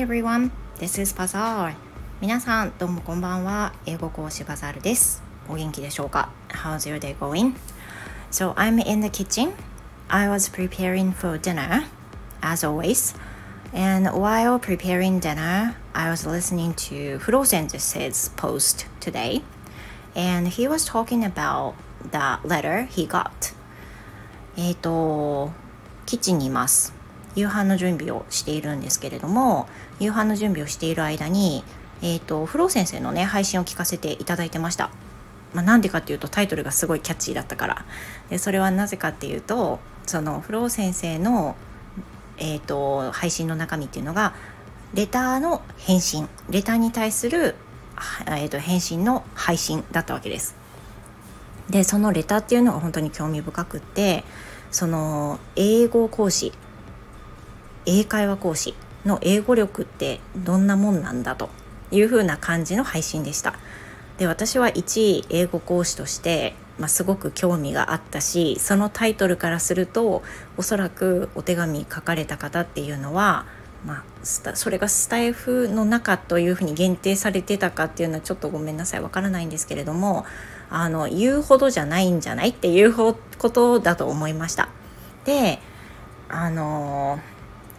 [0.00, 1.74] everyone, this is Bazaar.
[2.20, 3.72] 皆さんどうもこんばんは。
[3.84, 5.22] 英語講師バザールです。
[5.48, 7.54] お元気でしょうか ?How's your day going?
[8.32, 9.52] So I'm in the kitchen.
[10.08, 11.84] I was preparing for dinner,
[12.40, 13.14] as always.
[13.72, 19.42] And while preparing dinner, I was listening to Furo Sensei's post today.
[20.16, 21.74] And he was talking about
[22.10, 23.54] the letter he got.
[24.56, 25.52] えっ、と、
[26.06, 26.99] キッチンにいます。
[27.35, 29.67] 夕飯の準備をしているんですけれども
[29.99, 31.63] 夕飯の準備をしている間に、
[32.01, 34.89] えーと、フロー先生のね配信を聞かせていただいてました。
[35.53, 37.85] まあ、なんでかっていうとタイトルがすごいキャッチーだったから
[38.29, 41.57] でそれはなぜかっていうとそのフロー先生の、
[42.37, 44.33] えーと、配信の中身っていうのが
[44.93, 47.55] レターの返信レターに対する、
[48.27, 50.55] えーと返信の配信だったわけです。
[51.69, 54.23] でそのレターっていうのが本当に興味深くって
[54.71, 56.53] その英語講師
[57.85, 61.49] 英会話講師の英語力ってどんなもんなんだと
[61.91, 63.55] いうふうな感じの配信でした。
[64.17, 70.21] で私は一英語講師として、まあ、すごく興味があったしそのタイトルからすると
[70.57, 73.47] おそらくお手紙書かれた方っていうのは、
[73.83, 80.25] まあ、それがスタイフの中というふうに限定されてたかっていうのはちょっとごめんなさいわからないんですけれども
[80.69, 83.15] あの言うほどじゃないんじゃないっていうこ
[83.49, 84.69] とだと思いました。
[85.25, 85.59] で
[86.29, 87.19] あの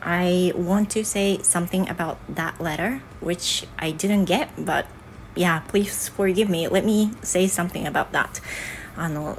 [0.00, 4.86] I want to say something about that letter, which I didn't get, but
[5.34, 6.68] yeah, please forgive me.
[6.68, 8.42] Let me say something about that.
[8.96, 9.38] あの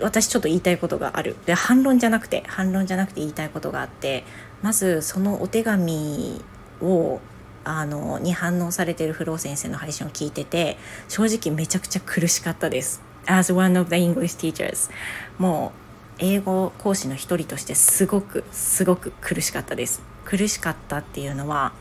[0.00, 4.24] 私ちょっと言いたいことがあるで反論じゃなくて反論じゃなくて言いたいことがあって
[4.62, 6.42] まずそのお手紙
[6.80, 7.20] を
[7.62, 10.76] あのに反応されてるフロー先生の配信を聞いてて
[11.08, 14.90] 正直めちゃくちゃ苦しかったです as one of the English teachers
[15.38, 15.79] もう
[16.22, 20.02] 英語講師の一人としてすごくすごく苦しかったです。
[20.24, 21.72] 苦しかったっていうのは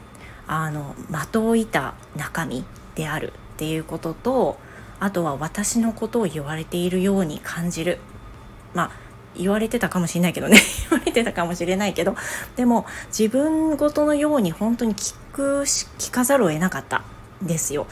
[0.47, 2.63] あの的を射た中身
[2.95, 4.57] であるっていうことと
[4.99, 7.99] あとは私のことを言われているように感じる。
[8.73, 8.91] まあ
[9.37, 10.57] 言われてたかもしれないけどね。
[10.89, 12.15] 言われてたかもしれないけど。
[12.55, 17.03] でも自分ごとのように本当に聞く聞かざるを得なかった
[17.43, 17.87] んですよ。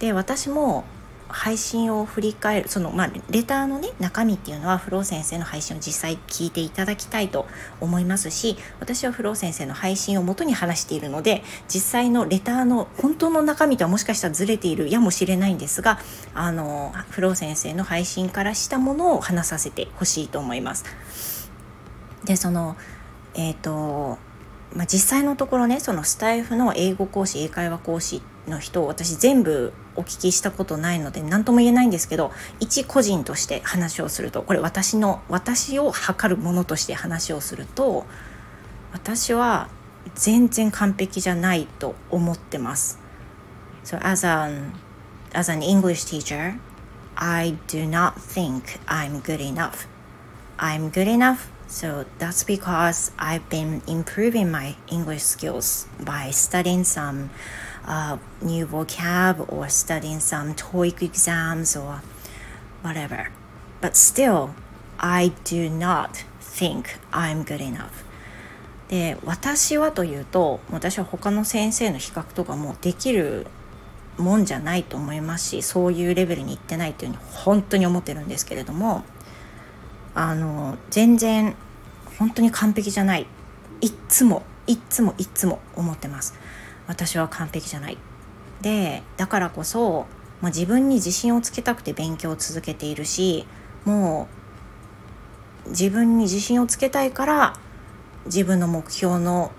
[0.00, 0.84] で私も
[1.32, 7.46] 配信を振り返るそのまあレターのね中身っていうのはフロー先生の配信を実際聞いていただきたいと
[7.80, 15.98] 思いますし私はフロー先生の配信をもとに話しているので実際のレターの本当の中身とはもしかしたらずれているやもしれないんですが
[16.34, 21.50] あのフロー先生の配信からしたものを話させてほしいと思います。
[22.24, 22.76] でその
[23.34, 24.18] えっ、ー、と
[24.74, 38.06] まあ、実際のところねそのスタイフの英語講師英会話講師の人を私全部お聞きしたことないので何とも言えないんですけど一個人として話をするとこれ私の私を測るものとして話をすると
[38.92, 39.68] 私は
[40.14, 42.98] 全然完璧じゃないと思ってます。
[43.84, 44.72] So as an,
[45.32, 46.58] as an English teacher,
[47.14, 49.86] I do not think I'm good enough.
[50.58, 57.30] I'm good enough So that's because I've been improving my English skills by studying some
[57.86, 62.02] uh, new vocab or studying some TOEIC exams or
[62.82, 63.30] whatever.
[63.80, 64.56] But still,
[64.98, 68.04] I do not think I'm good enough.
[68.88, 73.46] で私はというと私は他の先生の比較とかもできる
[74.18, 79.04] もんじゃないと思いますしそういうレベルに行ってないというふうに本当に思ってるんですけれども
[80.14, 81.54] あの全然
[82.18, 83.26] 本当に完璧じゃない。
[83.80, 86.34] いっつもいっつもいっつも思ってます。
[86.86, 87.98] 私は完璧じゃない。
[88.60, 90.06] でだからこそ、
[90.40, 93.46] まあ、自分に自信をつけたくて勉強を続けているし
[93.84, 94.28] も
[95.66, 97.54] う自分に自信をつけたいから
[98.26, 99.50] 自分の目標の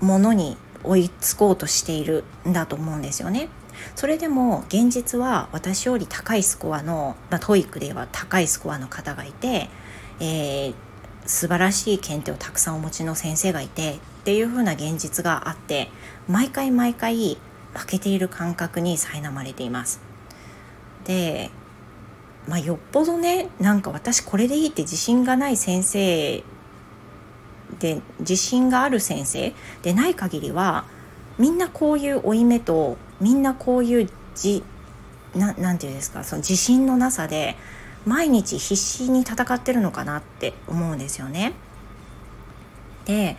[0.00, 3.48] ものに追いつこうとしているんだと思うんですよね。
[3.94, 9.68] それでも現実は私より高いスコアの、まあ、 TOEIC では高いスコアの方がいて、
[10.20, 10.74] えー、
[11.26, 15.88] 素晴らしい検定をたくさんお持ちの先生がいてっていう風な現実があって
[16.28, 17.38] 毎回毎回
[17.74, 20.00] 負けている感覚に苛まれています。
[21.04, 21.50] で、
[22.46, 26.44] まあ、よっぽどねなんか私これでいいって自信がない先生
[27.78, 29.52] で自信がある先生
[29.82, 30.84] でない限りは
[31.38, 34.62] みんなこういう負い目とみんなこういうじ
[35.34, 37.56] ななんていうんですかその自信のなさで
[38.04, 41.54] 毎日必死に戦ってるのかなって思うんですよね。
[43.04, 43.36] で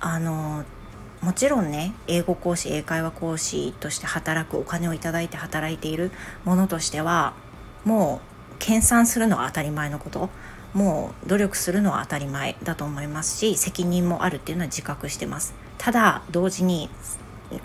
[0.00, 0.64] あの
[1.20, 6.10] もちろんね英語講師英会話講師として働くお金を頂いて働いている
[6.44, 7.34] ものとしては
[7.84, 8.20] も
[8.52, 10.30] う研鑽するのは当たり前のこと
[10.72, 16.88] もう努力するのは当たり前だと思いますし責任もあるっていうのは自覚してますただ同時に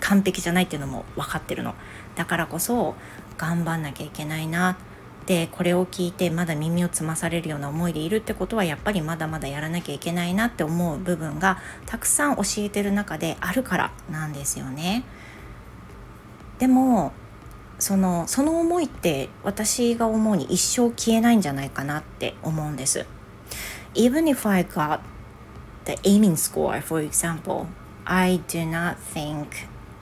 [0.00, 1.74] 完璧じゃないっていうのも分かってるの
[2.16, 2.94] だからこそ
[3.38, 4.76] 頑張んなきゃいけないな
[5.26, 15.04] でこれを聞いてまだ耳を澄まされるような思いでいるってことはやっぱりまだまだやらなきゃいけないなって思う部分がたくさん教えてる中であるからなんですよね。
[16.60, 17.12] でも
[17.78, 23.04] そのその思いって私が思うに一生消えないんじゃないかなって思うんです。
[23.94, 25.00] Even if I got
[25.86, 27.66] the aiming score, for example,
[28.04, 29.46] I do not think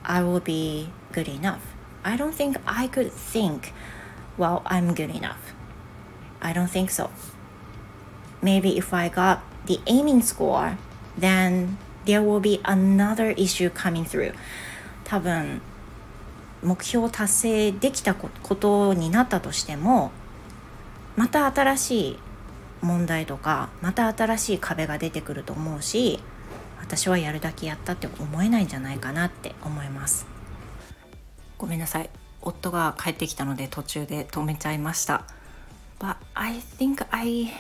[0.05, 1.63] I will be good enough.
[2.05, 3.73] I don't think I could think
[4.37, 5.55] well, I'm good enough.
[6.41, 7.11] I don't think so.
[8.43, 10.77] Maybe if I got the aiming score,
[11.17, 14.35] then there will be another issue coming through.
[15.05, 15.61] 多分
[16.63, 20.13] 目標を達成できたことになったとしても
[21.15, 22.19] また新しい
[22.81, 26.21] 問題とかまた新しい壁が出てくると思うし
[26.85, 30.27] 私はやるだけやったって思えないんじゃないかなって思います。
[31.57, 32.11] ごめんなさい。
[32.43, 35.25] 夫が帰ってきたので途中で止めちゃいました。
[35.99, 37.51] But I think I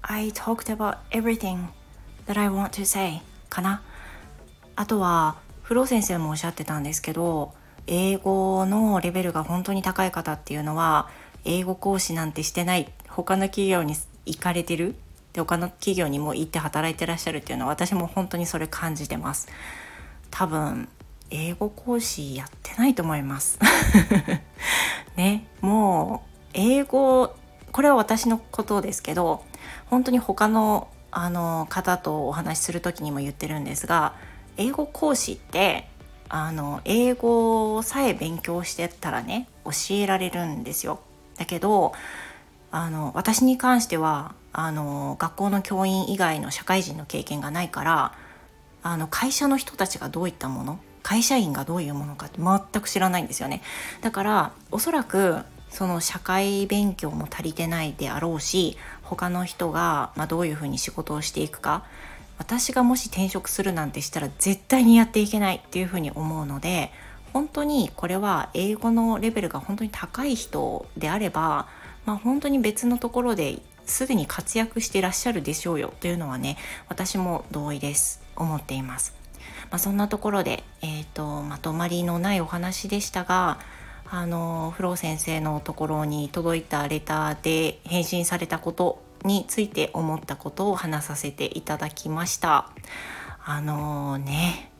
[0.00, 1.66] I talked about everything
[2.26, 3.82] that I want to say かな。
[4.74, 7.52] あとはフロー先生もおっしゃってたんですけど
[7.86, 11.10] 英語のレベルが本当に高い方っていうのは
[11.44, 12.90] 英語講師なんてしてない。
[13.06, 13.94] 他の企業に
[14.24, 14.94] 行かれてる。
[15.34, 19.48] で他の企業にも行って働いてらっしゃるっていうのは私も本当にそれ感じてます
[20.30, 20.88] 多分
[21.30, 23.58] 英語講師やってないと思います
[25.16, 27.34] ねもう英語
[27.72, 29.44] これは私のことですけど
[29.86, 34.14] 本当に他のあの方とお話しする時にも言ってるんですが
[34.56, 35.88] 英語講師って
[36.28, 41.00] あの英語さえ勉強してたらね教えられるんですよ。
[41.36, 41.92] だけど
[42.70, 48.12] あの私に関してはあの学校の教員以外の社会人の経験がないから
[48.84, 53.60] あの会社の人たちがどういったもの会社員がどういうものかって全く知らないんですよね。
[54.00, 61.84] だからおそらくその社会勉強も足りてないであろうし他の人が、まあ、どういうふうに仕事をしていくか
[62.38, 66.92] 私がもし転職するなんてしたら絶対にやっていけないっていうふうに思うので
[67.32, 71.66] 本当にこれは英語のレベルが本当に高い人であれば、
[72.06, 76.56] まあ、本当に別のところですでに活躍していらっしゃるでしょうよというのはね
[76.88, 78.22] 私も同意です。
[78.36, 79.14] 思っています。
[79.70, 83.58] まあ、そんなところで、えーと、まとまりのないお話でしたが
[84.10, 92.70] あのフロー先生のところに届いたレターで返信されたことについて思ったことを話させていただきました。
[93.46, 94.70] あのね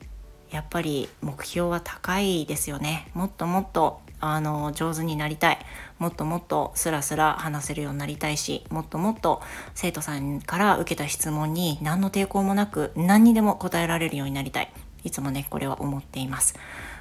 [0.51, 3.09] やっぱり目標は高いですよね。
[3.13, 4.01] もっともっと
[4.33, 5.59] あの上手になりたい
[5.99, 9.41] もっともっとスラスラ話せるようになりたいしもっともっと
[9.73, 14.71] 生徒さんから受けた質問に何の抵抗もなく何にでも答えられるようになりたい
[15.03, 16.55] いつもねこれは思っています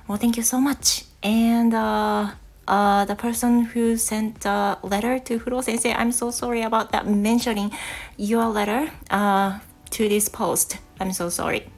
[0.07, 2.35] Well thank you so much and、uh,
[2.67, 7.07] uh, the person who sent a letter to Furo sensei, I'm so sorry about that
[7.07, 7.71] mentioning
[8.17, 9.59] your letter uh,
[9.91, 10.79] to this post.
[11.01, 11.69] I'm so sorry.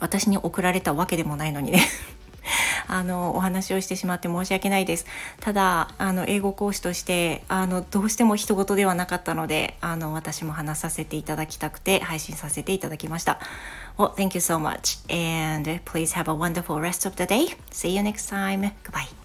[0.00, 1.80] 私に送られたわけでもないのにね
[2.86, 5.06] あのお話をしてしまって申し訳ないです
[5.40, 13.38] ただあの英語講師としてあのどうしても人事ではなかったのであの私も話させていただきたくて配信させていただきました
[13.96, 17.54] Well, thank you so much and please have a wonderful rest of the day.
[17.70, 18.72] See you next time.
[18.82, 19.23] Goodbye.